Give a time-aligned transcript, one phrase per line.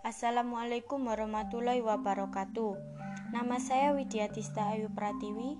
[0.00, 2.72] Assalamualaikum warahmatullahi wabarakatuh.
[3.30, 5.54] Nama saya Widya Tista Ayu Pratiwi,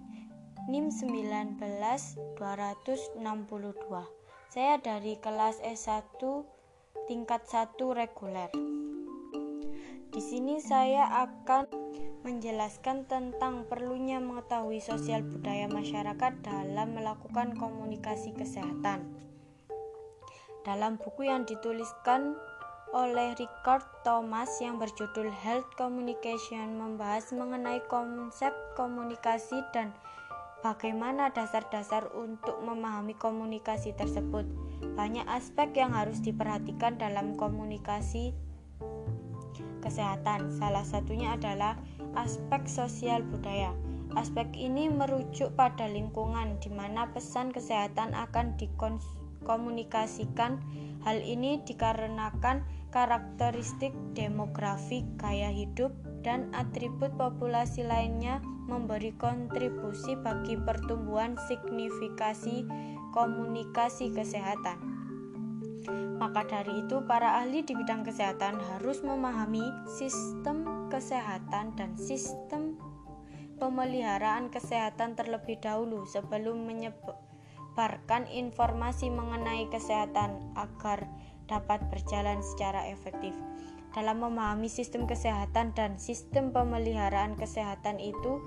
[0.67, 2.41] NIM 19262.
[4.51, 6.19] Saya dari kelas S1
[7.07, 8.51] tingkat 1 reguler.
[10.11, 11.71] Di sini saya akan
[12.27, 19.07] menjelaskan tentang perlunya mengetahui sosial budaya masyarakat dalam melakukan komunikasi kesehatan.
[20.67, 22.37] Dalam buku yang dituliskan
[22.91, 29.95] oleh Richard Thomas yang berjudul Health Communication membahas mengenai konsep komunikasi dan
[30.67, 34.43] bagaimana dasar-dasar untuk memahami komunikasi tersebut.
[34.99, 38.35] Banyak aspek yang harus diperhatikan dalam komunikasi
[39.87, 40.51] kesehatan.
[40.59, 41.79] Salah satunya adalah
[42.19, 43.71] aspek sosial budaya.
[44.19, 50.61] Aspek ini merujuk pada lingkungan di mana pesan kesehatan akan dikonsumsi komunikasikan.
[51.01, 61.35] Hal ini dikarenakan karakteristik demografi, gaya hidup, dan atribut populasi lainnya memberi kontribusi bagi pertumbuhan
[61.49, 62.67] signifikasi
[63.11, 64.79] komunikasi kesehatan.
[66.21, 72.77] Maka dari itu, para ahli di bidang kesehatan harus memahami sistem kesehatan dan sistem
[73.57, 81.09] pemeliharaan kesehatan terlebih dahulu sebelum menyebarkan informasi mengenai kesehatan agar
[81.51, 83.35] dapat berjalan secara efektif.
[83.91, 88.39] Dalam memahami sistem kesehatan dan sistem pemeliharaan kesehatan itu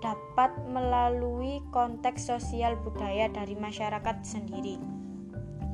[0.00, 4.80] dapat melalui konteks sosial budaya dari masyarakat sendiri.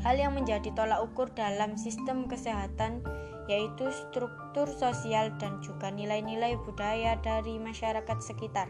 [0.02, 3.06] Hal yang menjadi tolak ukur dalam sistem kesehatan
[3.46, 8.66] yaitu struktur sosial dan juga nilai-nilai budaya dari masyarakat sekitar.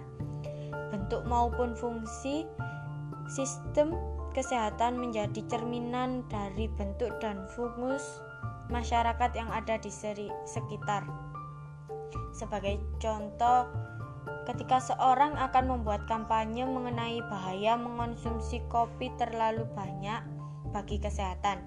[0.93, 2.45] Bentuk maupun fungsi
[3.33, 3.97] sistem
[4.33, 8.03] kesehatan menjadi cerminan dari bentuk dan fungus
[8.73, 9.93] masyarakat yang ada di
[10.49, 11.05] sekitar.
[12.33, 13.69] Sebagai contoh,
[14.49, 20.25] ketika seorang akan membuat kampanye mengenai bahaya mengonsumsi kopi terlalu banyak
[20.73, 21.61] bagi kesehatan,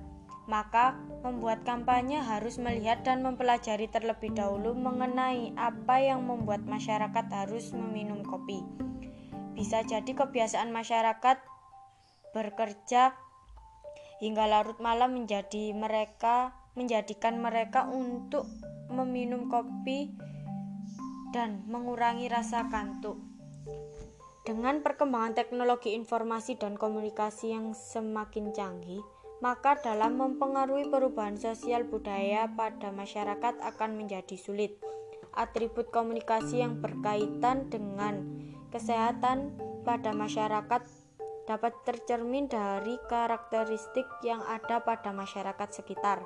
[0.49, 7.73] maka membuat kampanye harus melihat dan mempelajari terlebih dahulu mengenai apa yang membuat masyarakat harus
[7.73, 8.65] meminum kopi.
[9.53, 11.54] Bisa jadi kebiasaan masyarakat
[12.35, 13.15] bekerja
[14.19, 18.43] hingga larut malam menjadi mereka menjadikan mereka untuk
[18.91, 20.11] meminum kopi
[21.31, 23.15] dan mengurangi rasa kantuk.
[24.45, 29.01] Dengan perkembangan teknologi informasi dan komunikasi yang semakin canggih,
[29.41, 34.77] maka dalam mempengaruhi perubahan sosial budaya pada masyarakat akan menjadi sulit.
[35.33, 38.21] Atribut komunikasi yang berkaitan dengan
[38.69, 41.04] kesehatan pada masyarakat
[41.45, 46.25] dapat tercermin dari karakteristik yang ada pada masyarakat sekitar.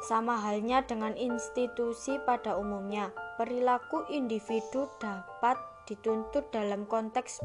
[0.00, 7.44] Sama halnya dengan institusi pada umumnya, perilaku individu dapat dituntut dalam konteks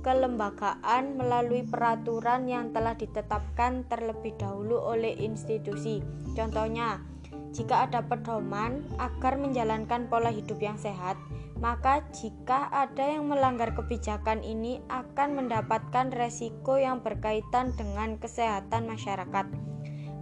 [0.00, 6.00] kelembagaan melalui peraturan yang telah ditetapkan terlebih dahulu oleh institusi.
[6.32, 7.04] Contohnya,
[7.52, 11.18] jika ada pedoman agar menjalankan pola hidup yang sehat,
[11.58, 19.46] maka jika ada yang melanggar kebijakan ini akan mendapatkan resiko yang berkaitan dengan kesehatan masyarakat.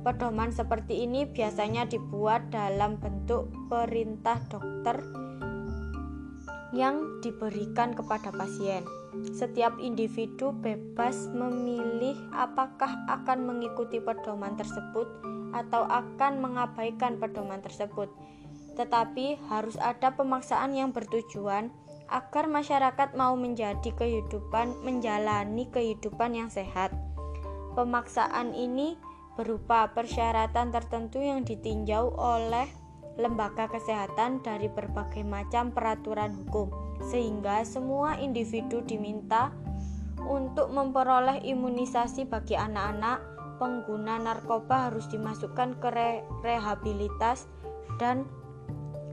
[0.01, 5.03] Pedoman seperti ini biasanya dibuat dalam bentuk perintah dokter
[6.73, 8.87] yang diberikan kepada pasien.
[9.33, 15.09] Setiap individu bebas memilih apakah akan mengikuti pedoman tersebut
[15.57, 18.13] atau akan mengabaikan pedoman tersebut
[18.77, 21.73] tetapi harus ada pemaksaan yang bertujuan
[22.07, 26.95] agar masyarakat mau menjadi kehidupan menjalani kehidupan yang sehat.
[27.75, 28.95] Pemaksaan ini
[29.35, 32.69] berupa persyaratan tertentu yang ditinjau oleh
[33.17, 36.69] lembaga kesehatan dari berbagai macam peraturan hukum,
[37.09, 39.53] sehingga semua individu diminta
[40.25, 46.11] untuk memperoleh imunisasi bagi anak-anak pengguna narkoba harus dimasukkan ke re
[46.45, 47.49] rehabilitas
[47.97, 48.29] dan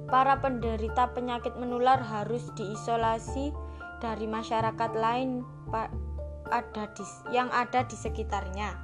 [0.07, 3.55] para penderita penyakit menular harus diisolasi
[4.03, 5.47] dari masyarakat lain
[6.51, 8.75] ada di, yang ada di sekitarnya.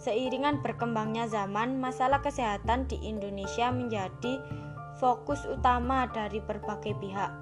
[0.00, 4.40] Seiringan berkembangnya zaman, masalah kesehatan di Indonesia menjadi
[5.00, 7.32] fokus utama dari berbagai pihak.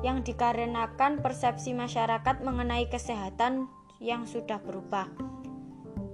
[0.00, 5.10] Yang dikarenakan persepsi masyarakat mengenai kesehatan yang sudah berubah.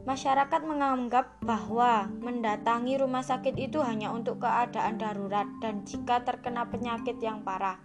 [0.05, 7.17] Masyarakat menganggap bahwa mendatangi rumah sakit itu hanya untuk keadaan darurat dan jika terkena penyakit
[7.25, 7.81] yang parah.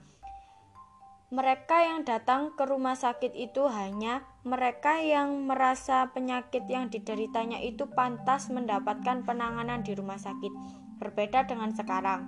[1.30, 7.86] Mereka yang datang ke rumah sakit itu hanya mereka yang merasa penyakit yang dideritanya itu
[7.86, 10.52] pantas mendapatkan penanganan di rumah sakit.
[11.00, 12.28] berbeda dengan sekarang.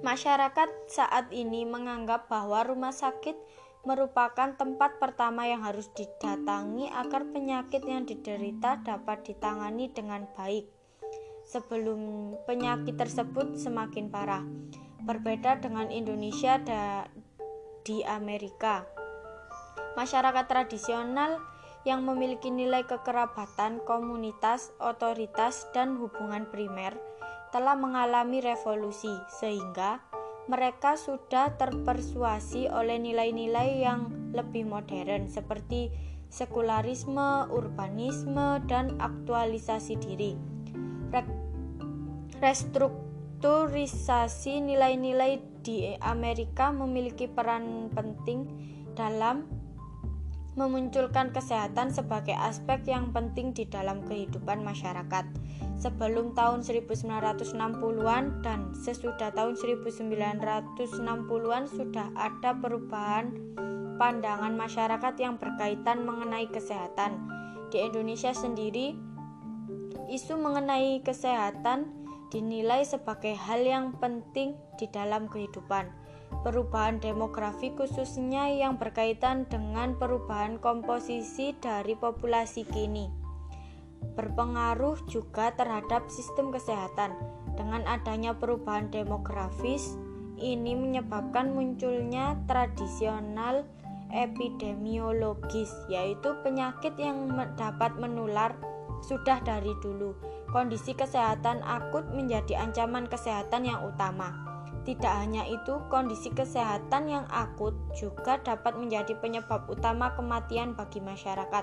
[0.00, 3.34] Masyarakat saat ini menganggap bahwa rumah sakit
[3.80, 10.68] merupakan tempat pertama yang harus didatangi agar penyakit yang diderita dapat ditangani dengan baik
[11.48, 14.44] sebelum penyakit tersebut semakin parah.
[15.00, 16.60] Berbeda dengan Indonesia
[17.82, 18.84] di Amerika.
[19.96, 21.40] Masyarakat tradisional
[21.88, 26.92] yang memiliki nilai kekerabatan, komunitas, otoritas, dan hubungan primer
[27.50, 29.10] telah mengalami revolusi,
[29.40, 29.98] sehingga
[30.48, 35.90] mereka sudah terpersuasi oleh nilai-nilai yang lebih modern seperti
[36.30, 40.38] sekularisme, urbanisme, dan aktualisasi diri.
[42.40, 48.48] Restrukturisasi nilai-nilai di Amerika memiliki peran penting
[48.96, 49.44] dalam
[50.58, 55.24] memunculkan kesehatan sebagai aspek yang penting di dalam kehidupan masyarakat
[55.80, 63.32] sebelum tahun 1960-an dan sesudah tahun 1960-an sudah ada perubahan
[63.96, 67.20] pandangan masyarakat yang berkaitan mengenai kesehatan.
[67.68, 68.96] Di Indonesia sendiri,
[70.08, 71.92] isu mengenai kesehatan
[72.32, 75.99] dinilai sebagai hal yang penting di dalam kehidupan.
[76.40, 83.20] Perubahan demografi khususnya yang berkaitan dengan perubahan komposisi dari populasi kini
[84.16, 87.14] berpengaruh juga terhadap sistem kesehatan.
[87.54, 89.96] Dengan adanya perubahan demografis,
[90.40, 93.68] ini menyebabkan munculnya tradisional
[94.10, 98.56] epidemiologis, yaitu penyakit yang dapat menular
[99.04, 100.16] sudah dari dulu.
[100.50, 104.49] Kondisi kesehatan akut menjadi ancaman kesehatan yang utama.
[104.90, 111.62] Tidak hanya itu, kondisi kesehatan yang akut juga dapat menjadi penyebab utama kematian bagi masyarakat.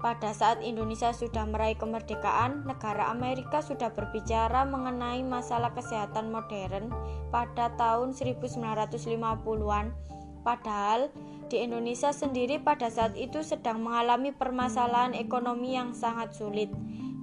[0.00, 6.88] Pada saat Indonesia sudah meraih kemerdekaan, negara Amerika sudah berbicara mengenai masalah kesehatan modern
[7.28, 9.92] pada tahun 1950-an.
[10.40, 11.12] Padahal
[11.52, 16.72] di Indonesia sendiri pada saat itu sedang mengalami permasalahan ekonomi yang sangat sulit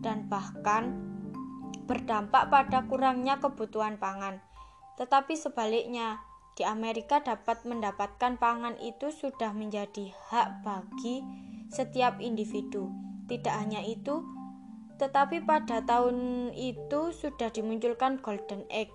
[0.05, 0.93] dan bahkan
[1.89, 4.37] berdampak pada kurangnya kebutuhan pangan.
[4.95, 6.23] Tetapi sebaliknya,
[6.55, 11.19] di Amerika dapat mendapatkan pangan itu sudah menjadi hak bagi
[11.67, 12.87] setiap individu.
[13.27, 14.23] Tidak hanya itu,
[14.95, 18.87] tetapi pada tahun itu sudah dimunculkan Golden Egg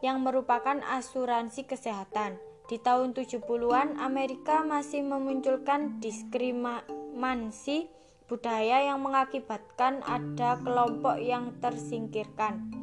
[0.00, 2.40] yang merupakan asuransi kesehatan.
[2.72, 7.92] Di tahun 70-an Amerika masih memunculkan diskriminasi
[8.24, 12.81] budaya yang mengakibatkan ada kelompok yang tersingkirkan.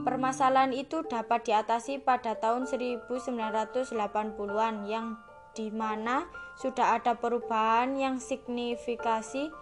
[0.00, 5.20] Permasalahan itu dapat diatasi pada tahun 1980-an yang
[5.52, 6.24] di mana
[6.56, 9.52] sudah ada perubahan yang signifikasi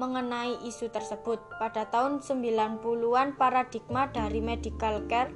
[0.00, 1.36] mengenai isu tersebut.
[1.60, 5.28] Pada tahun 90-an paradigma dari medical care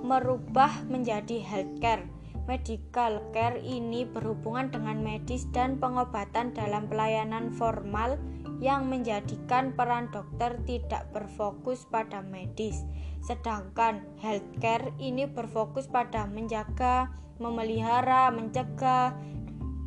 [0.00, 2.04] merubah menjadi healthcare.
[2.44, 8.20] Medical care ini berhubungan dengan medis dan pengobatan dalam pelayanan formal
[8.60, 12.84] yang menjadikan peran dokter tidak berfokus pada medis.
[13.24, 17.08] Sedangkan healthcare ini berfokus pada menjaga
[17.40, 19.16] memelihara, mencegah,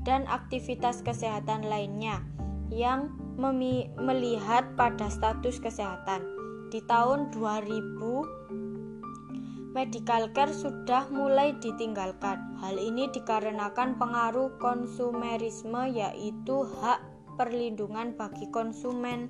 [0.04, 2.25] dan aktivitas kesehatan lainnya
[2.74, 3.14] yang
[4.02, 6.25] melihat pada status kesehatan.
[6.74, 12.58] Di tahun 2000, medical care sudah mulai ditinggalkan.
[12.58, 19.30] Hal ini dikarenakan pengaruh konsumerisme yaitu hak perlindungan bagi konsumen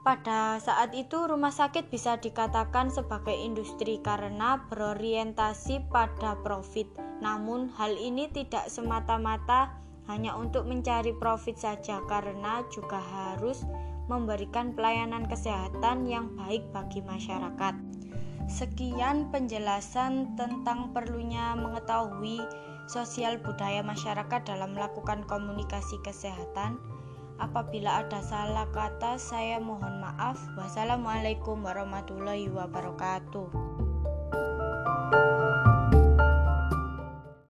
[0.00, 6.88] pada saat itu, rumah sakit bisa dikatakan sebagai industri karena berorientasi pada profit.
[7.20, 9.76] Namun, hal ini tidak semata-mata
[10.08, 13.60] hanya untuk mencari profit saja, karena juga harus
[14.08, 17.76] memberikan pelayanan kesehatan yang baik bagi masyarakat.
[18.48, 22.40] Sekian penjelasan tentang perlunya mengetahui
[22.88, 26.80] sosial budaya masyarakat dalam melakukan komunikasi kesehatan.
[27.40, 30.36] Apabila ada salah kata, saya mohon maaf.
[30.60, 33.48] Wassalamualaikum warahmatullahi wabarakatuh.